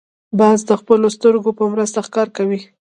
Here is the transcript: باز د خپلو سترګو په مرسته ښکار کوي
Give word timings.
باز 0.39 0.59
د 0.69 0.71
خپلو 0.81 1.07
سترګو 1.17 1.51
په 1.59 1.63
مرسته 1.73 1.99
ښکار 2.07 2.27
کوي 2.37 2.59